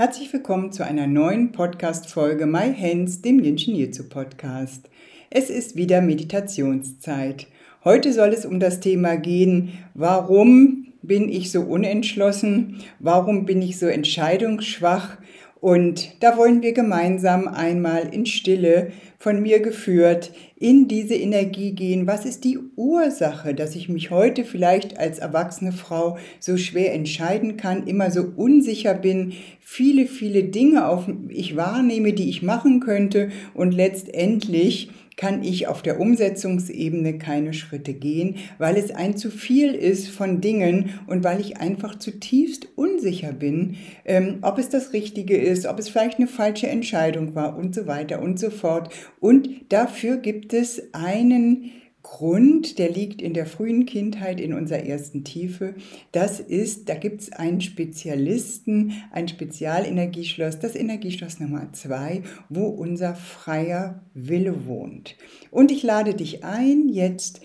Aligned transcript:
Herzlich 0.00 0.32
willkommen 0.32 0.72
zu 0.72 0.82
einer 0.82 1.06
neuen 1.06 1.52
Podcast-Folge 1.52 2.46
My 2.46 2.74
Hands, 2.74 3.20
dem 3.20 3.38
Jinshin 3.38 3.76
Jitsu 3.76 4.08
Podcast. 4.08 4.88
Es 5.28 5.50
ist 5.50 5.76
wieder 5.76 6.00
Meditationszeit. 6.00 7.48
Heute 7.84 8.14
soll 8.14 8.30
es 8.30 8.46
um 8.46 8.60
das 8.60 8.80
Thema 8.80 9.16
gehen, 9.18 9.78
warum 9.92 10.94
bin 11.02 11.28
ich 11.28 11.52
so 11.52 11.60
unentschlossen? 11.60 12.78
Warum 12.98 13.44
bin 13.44 13.60
ich 13.60 13.78
so 13.78 13.88
entscheidungsschwach? 13.88 15.18
Und 15.60 16.22
da 16.22 16.38
wollen 16.38 16.62
wir 16.62 16.72
gemeinsam 16.72 17.46
einmal 17.46 18.08
in 18.14 18.24
Stille 18.24 18.92
von 19.20 19.42
mir 19.42 19.60
geführt 19.60 20.32
in 20.56 20.88
diese 20.88 21.14
Energie 21.14 21.72
gehen. 21.72 22.06
Was 22.06 22.24
ist 22.24 22.42
die 22.42 22.58
Ursache, 22.74 23.54
dass 23.54 23.76
ich 23.76 23.90
mich 23.90 24.10
heute 24.10 24.44
vielleicht 24.44 24.98
als 24.98 25.18
erwachsene 25.18 25.72
Frau 25.72 26.16
so 26.40 26.56
schwer 26.56 26.94
entscheiden 26.94 27.58
kann, 27.58 27.86
immer 27.86 28.10
so 28.10 28.32
unsicher 28.34 28.94
bin, 28.94 29.34
viele, 29.60 30.06
viele 30.06 30.44
Dinge 30.44 30.88
auf 30.88 31.06
ich 31.28 31.54
wahrnehme, 31.54 32.14
die 32.14 32.30
ich 32.30 32.42
machen 32.42 32.80
könnte 32.80 33.30
und 33.52 33.72
letztendlich 33.72 34.90
kann 35.20 35.42
ich 35.42 35.68
auf 35.68 35.82
der 35.82 36.00
Umsetzungsebene 36.00 37.18
keine 37.18 37.52
Schritte 37.52 37.92
gehen, 37.92 38.36
weil 38.56 38.78
es 38.78 38.90
ein 38.90 39.18
zu 39.18 39.30
viel 39.30 39.74
ist 39.74 40.08
von 40.08 40.40
Dingen 40.40 40.98
und 41.08 41.22
weil 41.24 41.42
ich 41.42 41.58
einfach 41.58 41.98
zutiefst 41.98 42.68
unsicher 42.74 43.34
bin, 43.34 43.76
ähm, 44.06 44.38
ob 44.40 44.58
es 44.58 44.70
das 44.70 44.94
Richtige 44.94 45.36
ist, 45.36 45.66
ob 45.66 45.78
es 45.78 45.90
vielleicht 45.90 46.16
eine 46.16 46.26
falsche 46.26 46.68
Entscheidung 46.68 47.34
war 47.34 47.58
und 47.58 47.74
so 47.74 47.86
weiter 47.86 48.22
und 48.22 48.40
so 48.40 48.48
fort. 48.48 48.94
Und 49.18 49.48
dafür 49.70 50.16
gibt 50.18 50.52
es 50.52 50.94
einen 50.94 51.72
Grund, 52.02 52.78
der 52.78 52.90
liegt 52.90 53.20
in 53.20 53.34
der 53.34 53.44
frühen 53.44 53.84
Kindheit, 53.84 54.40
in 54.40 54.54
unserer 54.54 54.84
ersten 54.84 55.22
Tiefe. 55.22 55.74
Das 56.12 56.40
ist, 56.40 56.88
da 56.88 56.94
gibt 56.94 57.20
es 57.20 57.32
einen 57.32 57.60
Spezialisten, 57.60 58.92
ein 59.10 59.28
Spezialenergieschloss, 59.28 60.58
das 60.58 60.74
Energieschloss 60.74 61.40
Nummer 61.40 61.72
zwei, 61.72 62.22
wo 62.48 62.66
unser 62.66 63.14
freier 63.14 64.02
Wille 64.14 64.66
wohnt. 64.66 65.16
Und 65.50 65.70
ich 65.70 65.82
lade 65.82 66.14
dich 66.14 66.42
ein, 66.42 66.88
jetzt 66.88 67.42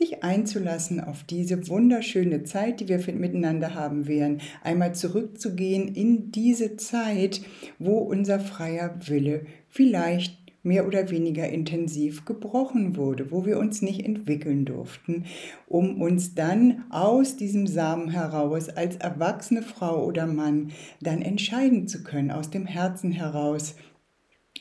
dich 0.00 0.24
einzulassen 0.24 1.00
auf 1.00 1.22
diese 1.22 1.68
wunderschöne 1.68 2.42
Zeit, 2.42 2.80
die 2.80 2.88
wir 2.88 2.98
miteinander 3.14 3.74
haben 3.74 4.08
werden, 4.08 4.40
einmal 4.64 4.94
zurückzugehen 4.94 5.86
in 5.86 6.32
diese 6.32 6.76
Zeit, 6.76 7.42
wo 7.78 7.98
unser 7.98 8.40
freier 8.40 8.98
Wille 9.06 9.46
vielleicht 9.68 10.43
mehr 10.64 10.86
oder 10.86 11.10
weniger 11.10 11.48
intensiv 11.48 12.24
gebrochen 12.24 12.96
wurde, 12.96 13.30
wo 13.30 13.46
wir 13.46 13.58
uns 13.58 13.82
nicht 13.82 14.04
entwickeln 14.04 14.64
durften, 14.64 15.26
um 15.68 16.00
uns 16.00 16.34
dann 16.34 16.84
aus 16.90 17.36
diesem 17.36 17.66
Samen 17.66 18.10
heraus 18.10 18.68
als 18.70 18.96
erwachsene 18.96 19.62
Frau 19.62 20.04
oder 20.04 20.26
Mann 20.26 20.72
dann 21.00 21.22
entscheiden 21.22 21.86
zu 21.86 22.02
können, 22.02 22.30
aus 22.30 22.50
dem 22.50 22.66
Herzen 22.66 23.12
heraus, 23.12 23.76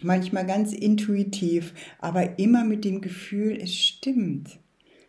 manchmal 0.02 0.46
ganz 0.46 0.74
intuitiv, 0.74 1.74
aber 2.00 2.38
immer 2.38 2.66
mit 2.66 2.84
dem 2.86 3.02
Gefühl, 3.02 3.58
es 3.60 3.74
stimmt. 3.74 4.60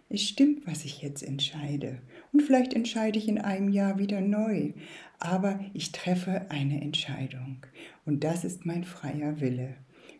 Es 0.09 0.23
stimmt, 0.23 0.67
was 0.67 0.85
ich 0.85 1.03
jetzt 1.03 1.23
entscheide. 1.23 1.99
Und 2.33 2.43
vielleicht 2.43 2.73
entscheide 2.75 3.19
ich 3.19 3.27
in 3.27 3.39
einem 3.39 3.69
Jahr 3.69 3.99
wieder 3.99 4.21
neu. 4.21 4.73
Aber 5.19 5.59
ich 5.73 5.93
treffe 5.93 6.51
eine 6.51 6.81
Entscheidung. 6.83 7.67
Und 8.05 8.23
das 8.23 8.45
ist 8.45 8.67
mein 8.67 8.85
freier 8.85 9.41
Wille. 9.41 9.75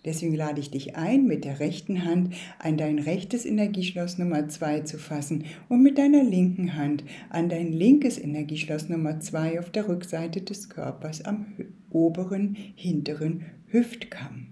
Deswegen 0.05 0.35
lade 0.35 0.61
ich 0.61 0.71
dich 0.71 0.97
ein, 0.97 1.27
mit 1.27 1.45
der 1.45 1.61
rechten 1.61 2.05
Hand 2.05 2.35
an 2.59 2.77
dein 2.77 2.99
rechtes 2.99 3.47
Energieschloss 3.47 4.19
Nummer 4.19 4.49
2 4.49 4.81
zu 4.81 4.99
fassen 4.99 5.45
und 5.69 5.83
mit 5.83 5.99
deiner 5.99 6.23
linken 6.23 6.77
Hand 6.77 7.05
an 7.31 7.49
dein 7.49 7.73
linkes 7.73 8.19
Energieschloss 8.19 8.89
Nummer 8.89 9.21
2 9.21 9.59
auf 9.61 9.71
der 9.71 9.89
Rückseite 9.89 10.43
des 10.43 10.69
Körpers 10.69 11.25
am 11.25 11.47
oberen, 11.91 12.57
hinteren 12.75 13.45
Hüftkamm. 13.69 14.49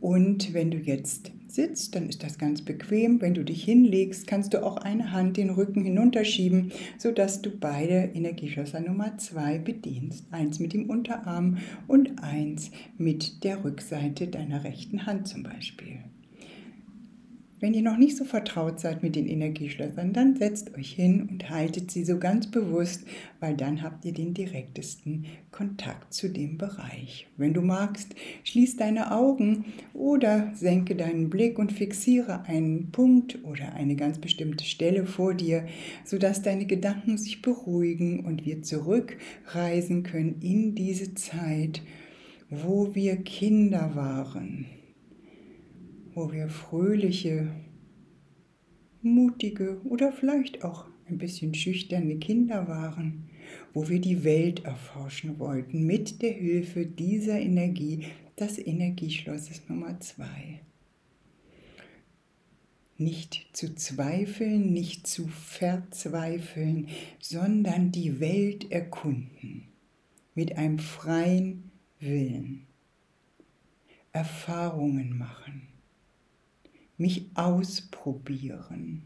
Und 0.00 0.54
wenn 0.54 0.70
du 0.70 0.78
jetzt 0.78 1.32
sitzt, 1.50 1.94
dann 1.94 2.08
ist 2.08 2.22
das 2.22 2.38
ganz 2.38 2.62
bequem. 2.62 3.20
Wenn 3.20 3.34
du 3.34 3.44
dich 3.44 3.64
hinlegst, 3.64 4.26
kannst 4.26 4.54
du 4.54 4.64
auch 4.64 4.78
eine 4.78 5.12
Hand 5.12 5.36
den 5.36 5.50
Rücken 5.50 5.84
hinunterschieben, 5.84 6.72
sodass 6.98 7.42
du 7.42 7.50
beide 7.50 8.10
Energieschlösser 8.14 8.80
Nummer 8.80 9.18
2 9.18 9.58
bedienst. 9.58 10.26
Eins 10.30 10.58
mit 10.58 10.72
dem 10.72 10.88
Unterarm 10.88 11.58
und 11.86 12.22
eins 12.22 12.70
mit 12.98 13.44
der 13.44 13.64
Rückseite 13.64 14.28
deiner 14.28 14.64
rechten 14.64 15.06
Hand 15.06 15.28
zum 15.28 15.42
Beispiel. 15.42 15.98
Wenn 17.60 17.74
ihr 17.74 17.82
noch 17.82 17.98
nicht 17.98 18.16
so 18.16 18.24
vertraut 18.24 18.80
seid 18.80 19.02
mit 19.02 19.16
den 19.16 19.26
Energieschlössern, 19.26 20.14
dann 20.14 20.34
setzt 20.34 20.74
euch 20.78 20.92
hin 20.92 21.28
und 21.30 21.50
haltet 21.50 21.90
sie 21.90 22.06
so 22.06 22.18
ganz 22.18 22.46
bewusst, 22.46 23.04
weil 23.38 23.54
dann 23.54 23.82
habt 23.82 24.02
ihr 24.06 24.14
den 24.14 24.32
direktesten 24.32 25.26
Kontakt 25.50 26.14
zu 26.14 26.30
dem 26.30 26.56
Bereich. 26.56 27.28
Wenn 27.36 27.52
du 27.52 27.60
magst, 27.60 28.14
schließ 28.44 28.78
deine 28.78 29.12
Augen 29.12 29.66
oder 29.92 30.50
senke 30.54 30.96
deinen 30.96 31.28
Blick 31.28 31.58
und 31.58 31.70
fixiere 31.70 32.44
einen 32.46 32.92
Punkt 32.92 33.44
oder 33.44 33.74
eine 33.74 33.94
ganz 33.94 34.18
bestimmte 34.18 34.64
Stelle 34.64 35.04
vor 35.04 35.34
dir, 35.34 35.66
sodass 36.06 36.40
deine 36.40 36.64
Gedanken 36.64 37.18
sich 37.18 37.42
beruhigen 37.42 38.24
und 38.24 38.46
wir 38.46 38.62
zurückreisen 38.62 40.02
können 40.02 40.36
in 40.40 40.74
diese 40.74 41.12
Zeit, 41.12 41.82
wo 42.48 42.94
wir 42.94 43.18
Kinder 43.18 43.94
waren 43.94 44.64
wo 46.20 46.30
wir 46.32 46.50
fröhliche, 46.50 47.50
mutige 49.00 49.80
oder 49.86 50.12
vielleicht 50.12 50.62
auch 50.62 50.84
ein 51.08 51.16
bisschen 51.16 51.54
schüchterne 51.54 52.18
Kinder 52.18 52.68
waren, 52.68 53.30
wo 53.72 53.88
wir 53.88 54.02
die 54.02 54.22
Welt 54.22 54.66
erforschen 54.66 55.38
wollten 55.38 55.86
mit 55.86 56.20
der 56.20 56.32
Hilfe 56.32 56.84
dieser 56.84 57.40
Energie, 57.40 58.04
das 58.36 58.58
Energieschloss 58.58 59.48
ist 59.48 59.70
Nummer 59.70 59.98
zwei. 60.00 60.60
Nicht 62.98 63.48
zu 63.54 63.74
zweifeln, 63.74 64.74
nicht 64.74 65.06
zu 65.06 65.26
verzweifeln, 65.26 66.88
sondern 67.18 67.92
die 67.92 68.20
Welt 68.20 68.70
erkunden 68.70 69.68
mit 70.34 70.58
einem 70.58 70.80
freien 70.80 71.70
Willen. 71.98 72.66
Erfahrungen 74.12 75.16
machen 75.16 75.69
mich 77.00 77.30
ausprobieren. 77.34 79.02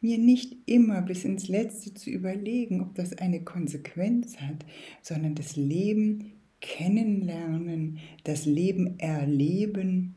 Mir 0.00 0.16
nicht 0.16 0.56
immer 0.66 1.02
bis 1.02 1.24
ins 1.24 1.48
Letzte 1.48 1.92
zu 1.92 2.08
überlegen, 2.08 2.80
ob 2.80 2.94
das 2.94 3.18
eine 3.18 3.42
Konsequenz 3.42 4.40
hat, 4.40 4.64
sondern 5.02 5.34
das 5.34 5.56
Leben 5.56 6.32
kennenlernen, 6.60 7.98
das 8.24 8.46
Leben 8.46 8.98
erleben. 8.98 10.14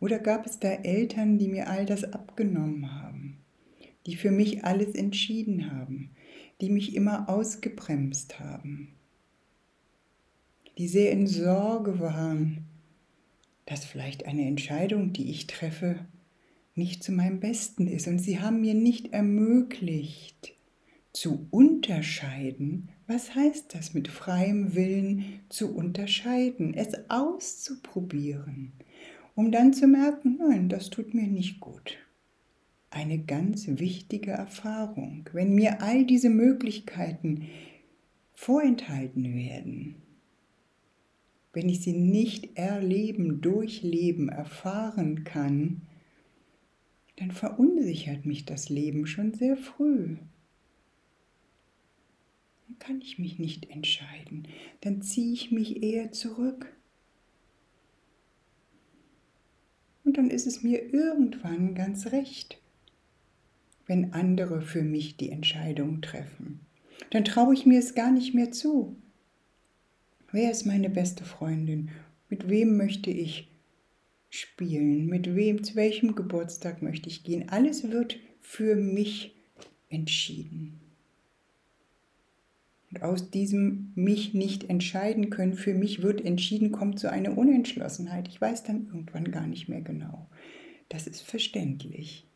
Oder 0.00 0.18
gab 0.18 0.46
es 0.46 0.58
da 0.58 0.70
Eltern, 0.70 1.38
die 1.38 1.48
mir 1.48 1.68
all 1.68 1.86
das 1.86 2.04
abgenommen 2.04 2.92
haben, 3.00 3.38
die 4.06 4.16
für 4.16 4.30
mich 4.30 4.64
alles 4.64 4.94
entschieden 4.94 5.70
haben, 5.70 6.10
die 6.60 6.70
mich 6.70 6.94
immer 6.94 7.28
ausgebremst 7.28 8.40
haben, 8.40 8.94
die 10.78 10.88
sehr 10.88 11.12
in 11.12 11.26
Sorge 11.26 12.00
waren, 12.00 12.64
dass 13.66 13.84
vielleicht 13.84 14.26
eine 14.26 14.46
Entscheidung, 14.46 15.12
die 15.12 15.30
ich 15.30 15.46
treffe, 15.46 16.06
nicht 16.74 17.02
zu 17.02 17.12
meinem 17.12 17.40
Besten 17.40 17.86
ist. 17.86 18.08
Und 18.08 18.18
sie 18.18 18.40
haben 18.40 18.60
mir 18.60 18.74
nicht 18.74 19.12
ermöglicht 19.12 20.54
zu 21.12 21.46
unterscheiden, 21.50 22.88
was 23.06 23.34
heißt 23.34 23.74
das 23.74 23.94
mit 23.94 24.08
freiem 24.08 24.74
Willen 24.74 25.40
zu 25.48 25.74
unterscheiden, 25.74 26.74
es 26.74 27.08
auszuprobieren, 27.08 28.72
um 29.34 29.52
dann 29.52 29.72
zu 29.72 29.86
merken, 29.86 30.38
nein, 30.38 30.68
das 30.68 30.90
tut 30.90 31.14
mir 31.14 31.26
nicht 31.28 31.60
gut 31.60 31.98
eine 32.94 33.18
ganz 33.18 33.66
wichtige 33.66 34.30
Erfahrung. 34.30 35.28
Wenn 35.32 35.54
mir 35.54 35.82
all 35.82 36.04
diese 36.04 36.30
Möglichkeiten 36.30 37.48
vorenthalten 38.32 39.34
werden, 39.34 39.96
wenn 41.52 41.68
ich 41.68 41.82
sie 41.82 41.92
nicht 41.92 42.56
erleben, 42.56 43.40
durchleben, 43.40 44.28
erfahren 44.28 45.24
kann, 45.24 45.82
dann 47.16 47.30
verunsichert 47.30 48.26
mich 48.26 48.44
das 48.44 48.68
Leben 48.68 49.06
schon 49.06 49.34
sehr 49.34 49.56
früh. 49.56 50.16
kann 52.80 53.00
ich 53.00 53.20
mich 53.20 53.38
nicht 53.38 53.70
entscheiden. 53.70 54.48
Dann 54.80 55.00
ziehe 55.00 55.32
ich 55.32 55.52
mich 55.52 55.82
eher 55.82 56.10
zurück. 56.10 56.74
Und 60.02 60.18
dann 60.18 60.28
ist 60.28 60.46
es 60.46 60.62
mir 60.62 60.92
irgendwann 60.92 61.74
ganz 61.74 62.08
recht, 62.08 62.60
wenn 63.86 64.12
andere 64.12 64.62
für 64.62 64.82
mich 64.82 65.16
die 65.16 65.30
Entscheidung 65.30 66.00
treffen. 66.00 66.60
Dann 67.10 67.24
traue 67.24 67.54
ich 67.54 67.66
mir 67.66 67.78
es 67.78 67.94
gar 67.94 68.10
nicht 68.10 68.34
mehr 68.34 68.50
zu. 68.50 68.96
Wer 70.32 70.50
ist 70.50 70.66
meine 70.66 70.90
beste 70.90 71.24
Freundin? 71.24 71.90
Mit 72.28 72.48
wem 72.48 72.76
möchte 72.76 73.10
ich 73.10 73.48
spielen? 74.30 75.06
Mit 75.06 75.36
wem, 75.36 75.62
zu 75.62 75.76
welchem 75.76 76.14
Geburtstag 76.14 76.82
möchte 76.82 77.08
ich 77.08 77.22
gehen? 77.22 77.48
Alles 77.48 77.90
wird 77.90 78.18
für 78.40 78.74
mich 78.74 79.34
entschieden. 79.88 80.80
Und 82.90 83.02
aus 83.02 83.30
diesem 83.30 83.92
mich 83.94 84.34
nicht 84.34 84.68
entscheiden 84.70 85.30
können, 85.30 85.54
für 85.54 85.74
mich 85.74 86.02
wird 86.02 86.24
entschieden, 86.24 86.72
kommt 86.72 86.98
so 86.98 87.08
eine 87.08 87.32
Unentschlossenheit. 87.34 88.28
Ich 88.28 88.40
weiß 88.40 88.64
dann 88.64 88.86
irgendwann 88.86 89.30
gar 89.30 89.46
nicht 89.46 89.68
mehr 89.68 89.82
genau. 89.82 90.28
Das 90.88 91.06
ist 91.06 91.22
verständlich. 91.22 92.26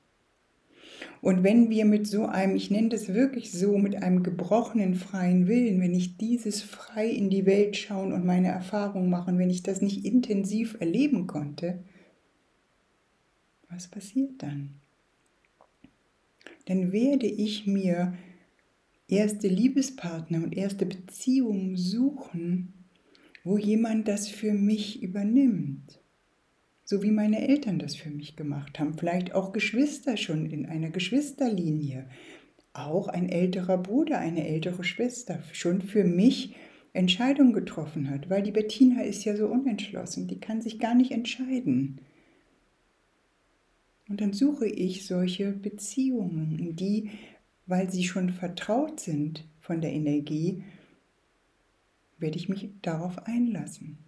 Und 1.21 1.43
wenn 1.43 1.71
wir 1.71 1.85
mit 1.85 2.07
so 2.07 2.27
einem, 2.27 2.57
ich 2.57 2.71
nenne 2.71 2.89
das 2.89 3.13
wirklich 3.13 3.53
so, 3.53 3.77
mit 3.79 4.03
einem 4.03 4.23
gebrochenen 4.23 4.95
freien 4.95 5.47
Willen, 5.47 5.81
wenn 5.81 5.95
ich 5.95 6.17
dieses 6.17 6.63
frei 6.63 7.09
in 7.09 7.31
die 7.31 7.47
Welt 7.47 7.77
schauen 7.77 8.13
und 8.13 8.25
meine 8.25 8.49
Erfahrung 8.49 9.11
machen, 9.11 9.39
wenn 9.39 9.51
ich 9.51 9.63
das 9.63 9.83
nicht 9.83 10.05
intensiv 10.05 10.77
erleben 10.81 11.27
konnte, 11.27 11.83
was 13.69 13.89
passiert 13.89 14.43
dann? 14.43 14.81
Dann 16.67 16.93
werde 16.93 17.27
ich 17.27 17.67
mir 17.67 18.15
erste 19.09 19.49
Liebespartner 19.49 20.43
und 20.43 20.57
erste 20.57 20.87
Beziehungen 20.87 21.77
suchen, 21.77 22.75
wo 23.45 23.57
jemand 23.57 24.09
das 24.09 24.29
für 24.29 24.53
mich 24.53 25.03
übernimmt 25.03 26.01
so 26.89 27.03
wie 27.03 27.11
meine 27.11 27.47
Eltern 27.47 27.79
das 27.79 27.97
für 27.97 28.09
mich 28.09 28.35
gemacht 28.35 28.81
haben, 28.81 28.95
vielleicht 28.95 29.35
auch 29.35 29.53
Geschwister 29.53 30.17
schon 30.17 30.47
in 30.47 30.65
einer 30.65 30.89
Geschwisterlinie, 30.89 32.09
auch 32.73 33.09
ein 33.09 33.29
älterer 33.29 33.77
Bruder, 33.77 34.19
eine 34.19 34.49
ältere 34.49 34.83
Schwester 34.85 35.43
schon 35.53 35.83
für 35.83 36.05
mich 36.05 36.57
Entscheidungen 36.95 37.53
getroffen 37.53 38.09
hat, 38.09 38.31
weil 38.31 38.43
die 38.43 38.53
Bettina 38.53 39.03
ist 39.03 39.23
ja 39.27 39.37
so 39.37 39.49
unentschlossen, 39.49 40.29
die 40.29 40.41
kann 40.41 40.63
sich 40.63 40.79
gar 40.79 40.95
nicht 40.95 41.13
entscheiden. 41.13 42.01
Und 44.09 44.23
dann 44.23 44.33
suche 44.33 44.67
ich 44.67 45.07
solche 45.07 45.53
Beziehungen, 45.53 46.75
die, 46.75 47.11
weil 47.67 47.91
sie 47.91 48.05
schon 48.05 48.31
vertraut 48.31 48.99
sind 48.99 49.47
von 49.61 49.83
der 49.83 49.93
Energie, 49.93 50.65
werde 52.17 52.39
ich 52.39 52.49
mich 52.49 52.71
darauf 52.81 53.27
einlassen. 53.27 54.08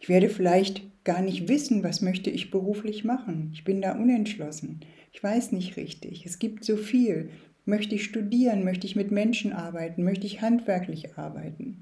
Ich 0.00 0.08
werde 0.08 0.28
vielleicht 0.28 1.04
gar 1.04 1.22
nicht 1.22 1.48
wissen, 1.48 1.84
was 1.84 2.00
möchte 2.02 2.30
ich 2.30 2.50
beruflich 2.50 3.04
machen. 3.04 3.50
Ich 3.52 3.64
bin 3.64 3.80
da 3.80 3.92
unentschlossen. 3.92 4.80
Ich 5.12 5.22
weiß 5.22 5.52
nicht 5.52 5.76
richtig. 5.76 6.26
Es 6.26 6.38
gibt 6.38 6.64
so 6.64 6.76
viel. 6.76 7.30
Möchte 7.64 7.94
ich 7.94 8.04
studieren? 8.04 8.64
Möchte 8.64 8.86
ich 8.86 8.96
mit 8.96 9.10
Menschen 9.10 9.52
arbeiten? 9.52 10.04
Möchte 10.04 10.26
ich 10.26 10.42
handwerklich 10.42 11.16
arbeiten? 11.16 11.80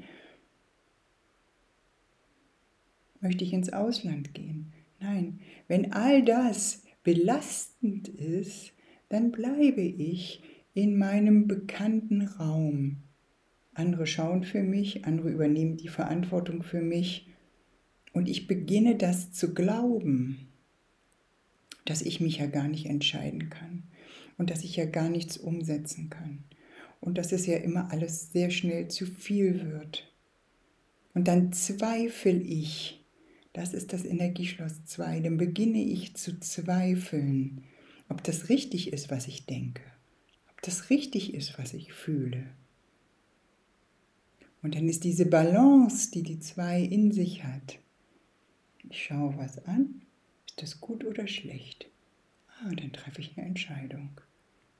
Möchte 3.21 3.45
ich 3.45 3.53
ins 3.53 3.73
Ausland 3.73 4.35
gehen? 4.35 4.73
Nein, 5.01 5.41
wenn 5.69 5.93
all 5.93 6.23
das 6.23 6.85
belastend 7.03 8.09
ist, 8.09 8.73
dann 9.09 9.33
bleibe 9.33 9.83
ich 9.83 10.43
in 10.75 10.97
meinem 10.97 11.47
bekannten 11.47 12.23
Raum. 12.23 13.03
Andere 13.75 14.07
schauen 14.07 14.45
für 14.45 14.63
mich, 14.63 15.05
andere 15.05 15.31
übernehmen 15.31 15.77
die 15.77 15.89
Verantwortung 15.89 16.63
für 16.63 16.81
mich 16.81 17.29
und 18.15 18.29
ich 18.29 18.47
beginne 18.47 18.97
das 18.97 19.33
zu 19.33 19.53
glauben, 19.53 20.49
dass 21.85 22.01
ich 22.01 22.21
mich 22.21 22.39
ja 22.39 22.47
gar 22.47 22.69
nicht 22.69 22.87
entscheiden 22.87 23.51
kann 23.51 23.83
und 24.39 24.49
dass 24.49 24.65
ich 24.65 24.77
ja 24.77 24.87
gar 24.87 25.11
nichts 25.11 25.37
umsetzen 25.37 26.09
kann 26.09 26.45
und 27.01 27.19
dass 27.19 27.33
es 27.33 27.45
ja 27.45 27.57
immer 27.59 27.93
alles 27.93 28.33
sehr 28.33 28.51
schnell 28.51 28.89
zu 28.89 29.05
viel 29.05 29.71
wird. 29.71 30.11
Und 31.13 31.29
dann 31.29 31.53
zweifle 31.53 32.39
ich, 32.39 33.05
das 33.53 33.75
ist 33.75 33.93
das 33.93 34.05
Energieschloss 34.05 34.85
2, 34.87 35.21
dann 35.21 35.37
beginne 35.37 35.83
ich 35.83 36.17
zu 36.17 36.41
zweifeln, 36.41 37.65
ob 38.09 38.25
das 38.25 38.49
richtig 38.49 38.93
ist, 38.93 39.11
was 39.11 39.29
ich 39.29 39.45
denke, 39.45 39.83
ob 40.51 40.63
das 40.63 40.89
richtig 40.89 41.35
ist, 41.35 41.59
was 41.59 41.75
ich 41.75 41.93
fühle. 41.93 42.47
Und 44.63 44.77
dann 44.77 44.89
ist 44.89 45.05
diese 45.05 45.27
Balance, 45.27 46.11
die 46.11 46.23
die 46.23 46.39
2 46.39 46.81
in 46.81 47.13
sich 47.13 47.45
hat, 47.45 47.79
ich 48.91 49.05
schaue 49.05 49.37
was 49.37 49.65
an. 49.67 50.03
Ist 50.47 50.63
das 50.63 50.81
gut 50.81 51.05
oder 51.05 51.27
schlecht? 51.27 51.87
Ah, 52.61 52.75
dann 52.75 52.93
treffe 52.93 53.21
ich 53.21 53.37
eine 53.37 53.47
Entscheidung. 53.47 54.21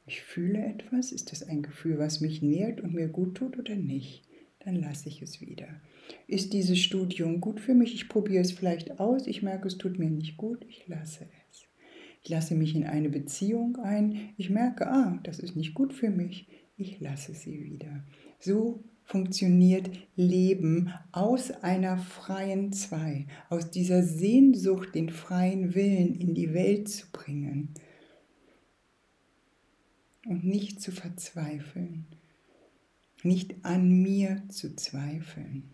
Ich 0.07 0.23
fühle 0.23 0.65
etwas. 0.65 1.13
Ist 1.13 1.33
das 1.33 1.43
ein 1.43 1.63
Gefühl, 1.63 1.99
was 1.99 2.21
mich 2.21 2.43
nährt 2.43 2.81
und 2.81 2.95
mir 2.95 3.09
gut 3.09 3.37
tut 3.37 3.59
oder 3.59 3.75
nicht? 3.75 4.23
Dann 4.61 4.77
lasse 4.77 5.09
ich 5.09 5.23
es 5.23 5.41
wieder. 5.41 5.69
Ist 6.27 6.53
dieses 6.53 6.79
Studium 6.79 7.41
gut 7.41 7.61
für 7.61 7.75
mich? 7.75 7.95
Ich 7.95 8.09
probiere 8.09 8.43
es 8.43 8.53
vielleicht 8.53 9.01
aus. 9.01 9.27
Ich 9.27 9.43
merke, 9.43 9.69
es 9.69 9.79
tut 9.79 9.99
mir 9.99 10.11
nicht 10.11 10.37
gut. 10.37 10.65
Ich 10.69 10.87
lasse 10.87 11.27
es. 11.51 11.65
Ich 12.23 12.31
lasse 12.31 12.55
mich 12.55 12.75
in 12.75 12.85
eine 12.85 13.11
Beziehung 13.11 13.77
ein. 13.77 14.31
Ich 14.37 14.49
merke, 14.49 14.87
ah, 14.87 15.19
das 15.25 15.39
ist 15.39 15.57
nicht 15.57 15.75
gut 15.75 15.93
für 15.93 16.11
mich. 16.11 16.49
Ich 16.77 17.01
lasse 17.01 17.35
sie 17.35 17.63
wieder. 17.65 18.05
So 18.39 18.83
funktioniert 19.05 19.91
Leben 20.17 20.93
aus 21.13 21.51
einer 21.51 21.99
freien 21.99 22.73
Zwei, 22.73 23.27
aus 23.51 23.71
dieser 23.71 24.03
Sehnsucht, 24.03 24.95
den 24.95 25.11
freien 25.11 25.75
Willen 25.75 26.15
in 26.15 26.35
die 26.35 26.55
Welt 26.55 26.89
zu 26.89 27.07
bringen 27.13 27.75
und 30.27 30.45
nicht 30.45 30.81
zu 30.81 30.91
verzweifeln, 30.91 32.07
nicht 33.23 33.55
an 33.63 33.89
mir 33.91 34.43
zu 34.49 34.75
zweifeln. 34.75 35.71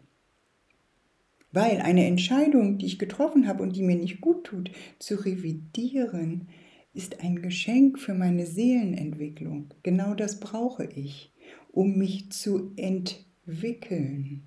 Weil 1.53 1.81
eine 1.81 2.07
Entscheidung, 2.07 2.79
die 2.79 2.87
ich 2.87 2.99
getroffen 2.99 3.49
habe 3.49 3.63
und 3.63 3.75
die 3.75 3.83
mir 3.83 3.97
nicht 3.97 4.21
gut 4.21 4.45
tut, 4.45 4.71
zu 4.99 5.17
revidieren, 5.17 6.49
ist 6.95 7.21
ein 7.21 7.43
Geschenk 7.43 7.99
für 7.99 8.15
meine 8.15 8.47
Seelenentwicklung. 8.47 9.73
Genau 9.83 10.15
das 10.15 10.41
brauche 10.41 10.85
ich 10.85 11.33
um 11.73 11.97
mich 11.97 12.31
zu 12.31 12.73
entwickeln, 12.77 14.43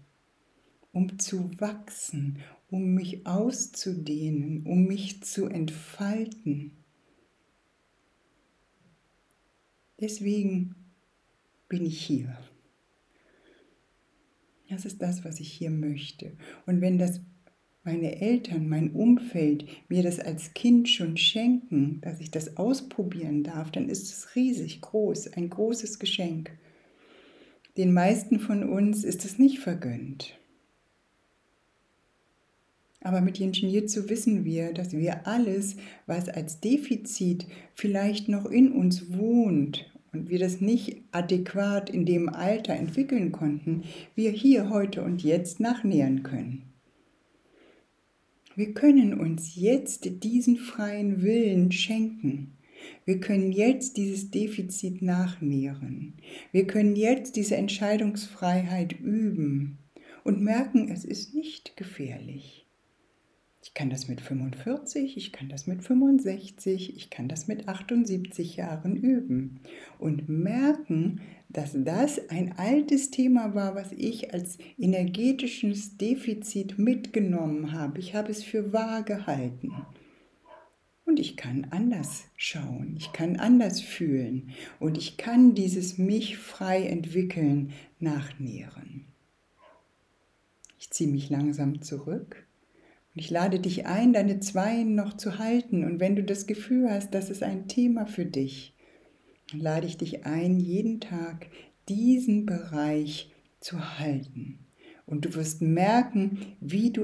um 0.92 1.20
zu 1.20 1.50
wachsen, 1.60 2.40
um 2.70 2.94
mich 2.94 3.26
auszudehnen, 3.26 4.66
um 4.66 4.86
mich 4.86 5.24
zu 5.24 5.48
entfalten. 5.48 6.72
Deswegen 10.00 10.76
bin 11.70 11.86
ich 11.86 12.06
hier. 12.06 12.38
Das 14.70 14.86
ist 14.86 15.02
das, 15.02 15.24
was 15.24 15.40
ich 15.40 15.52
hier 15.52 15.70
möchte. 15.70 16.36
Und 16.66 16.82
wenn 16.82 16.98
das 16.98 17.22
meine 17.84 18.22
Eltern, 18.22 18.70
mein 18.70 18.92
Umfeld 18.92 19.66
mir 19.90 20.04
das 20.04 20.20
als 20.20 20.54
Kind 20.54 20.88
schon 20.88 21.18
schenken, 21.18 22.00
dass 22.02 22.20
ich 22.20 22.32
das 22.32 22.58
ausprobieren 22.58 23.44
darf, 23.44 23.72
dann 23.72 23.90
ist 23.90 24.04
es 24.04 24.36
riesig 24.36 24.82
groß, 24.82 25.34
ein 25.34 25.50
großes 25.50 26.00
Geschenk. 26.00 26.52
Den 27.76 27.92
meisten 27.92 28.40
von 28.40 28.70
uns 28.70 29.04
ist 29.04 29.26
es 29.26 29.40
nicht 29.40 29.60
vergönnt. 29.60 30.38
Aber 33.02 33.20
mit 33.20 33.40
Ingenieur 33.40 33.84
wissen 34.10 34.46
wir, 34.46 34.74
dass 34.74 34.92
wir 34.92 35.28
alles, 35.28 35.76
was 36.06 36.30
als 36.30 36.60
Defizit 36.60 37.48
vielleicht 37.74 38.30
noch 38.30 38.46
in 38.46 38.72
uns 38.72 39.12
wohnt 39.18 39.92
und 40.14 40.30
wir 40.30 40.38
das 40.38 40.62
nicht 40.62 41.02
adäquat 41.12 41.90
in 41.90 42.06
dem 42.06 42.30
Alter 42.30 42.76
entwickeln 42.76 43.32
konnten, 43.32 43.84
wir 44.14 44.30
hier, 44.30 44.70
heute 44.70 45.02
und 45.04 45.24
jetzt 45.24 45.60
nachnähern 45.60 46.22
können. 46.22 46.62
Wir 48.56 48.74
können 48.74 49.20
uns 49.20 49.56
jetzt 49.56 50.24
diesen 50.24 50.58
freien 50.58 51.24
Willen 51.24 51.72
schenken 51.72 52.53
wir 53.06 53.20
können 53.20 53.52
jetzt 53.52 53.98
dieses 53.98 54.32
Defizit 54.32 55.02
nachnähren. 55.02 56.14
Wir 56.52 56.68
können 56.68 56.96
jetzt 56.96 57.36
diese 57.36 57.58
Entscheidungsfreiheit 57.58 59.00
üben 59.00 59.80
und 60.24 60.42
merken, 60.42 60.90
es 60.90 61.04
ist 61.04 61.34
nicht 61.36 61.76
gefährlich. 61.76 62.64
Ich 63.66 63.74
kann 63.74 63.90
das 63.90 64.10
mit 64.10 64.20
45, 64.20 65.16
ich 65.16 65.32
kann 65.32 65.48
das 65.48 65.68
mit 65.68 65.84
65, 65.84 66.98
ich 66.98 67.10
kann 67.10 67.30
das 67.30 67.48
mit 67.48 67.70
78 67.70 68.58
Jahren 68.58 68.98
üben 68.98 69.62
und 70.00 70.28
merken, 70.28 71.22
dass 71.48 71.72
das 71.74 72.30
ein 72.30 72.58
altes 72.58 73.10
Thema 73.10 73.56
war, 73.56 73.74
was 73.74 73.94
ich 73.94 74.34
als 74.34 74.58
energetisches 74.78 75.98
Defizit 75.98 76.78
mitgenommen 76.78 77.72
habe. 77.72 78.00
Ich 78.00 78.16
habe 78.16 78.32
es 78.32 78.44
für 78.44 78.74
wahr 78.74 79.04
gehalten. 79.04 79.72
Und 81.06 81.20
ich 81.20 81.36
kann 81.36 81.68
anders 81.70 82.24
schauen, 82.38 82.96
ich 82.98 83.12
kann 83.12 83.36
anders 83.36 83.82
fühlen 83.82 84.52
und 84.80 84.98
ich 84.98 85.18
kann 85.18 85.54
dieses 85.54 85.98
mich 85.98 86.38
frei 86.38 86.86
entwickeln 86.86 87.74
nachnähren. 88.00 89.06
Ich 90.80 90.92
ziehe 90.92 91.10
mich 91.10 91.30
langsam 91.30 91.82
zurück 91.82 92.48
und 93.14 93.22
ich 93.22 93.30
lade 93.30 93.60
dich 93.60 93.86
ein, 93.86 94.12
deine 94.12 94.40
Zweien 94.40 94.96
noch 94.96 95.16
zu 95.16 95.38
halten. 95.38 95.84
Und 95.84 96.00
wenn 96.00 96.16
du 96.16 96.24
das 96.24 96.48
Gefühl 96.48 96.90
hast, 96.90 97.14
das 97.14 97.30
ist 97.30 97.44
ein 97.44 97.68
Thema 97.68 98.06
für 98.06 98.26
dich, 98.26 98.74
dann 99.52 99.60
lade 99.60 99.86
ich 99.86 99.98
dich 99.98 100.26
ein, 100.26 100.60
jeden 100.60 101.00
Tag 101.00 101.48
diesen 101.90 102.46
Bereich 102.46 103.32
zu 103.60 104.00
halten. 104.00 104.60
Und 105.06 105.26
du 105.26 105.36
wirst 105.36 105.62
merken, 105.62 106.40
wie 106.60 106.92
du 106.92 107.04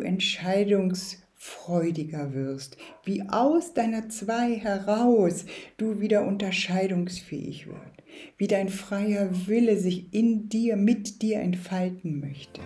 entscheidungsfreudiger 1.39 2.33
wirst, 2.33 2.77
wie 3.03 3.23
aus 3.29 3.73
deiner 3.73 4.09
Zwei 4.09 4.55
heraus 4.55 5.45
du 5.77 6.01
wieder 6.01 6.27
unterscheidungsfähig 6.27 7.67
wirst, 7.67 8.03
wie 8.37 8.47
dein 8.47 8.69
freier 8.69 9.29
Wille 9.47 9.77
sich 9.77 10.13
in 10.13 10.49
dir, 10.49 10.75
mit 10.75 11.21
dir 11.21 11.39
entfalten 11.39 12.19
möchte. 12.19 12.61